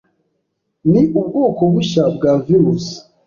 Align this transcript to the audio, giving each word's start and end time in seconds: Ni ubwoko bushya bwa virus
Ni 0.91 1.01
ubwoko 1.19 1.61
bushya 1.73 2.03
bwa 2.15 2.31
virus 2.45 2.85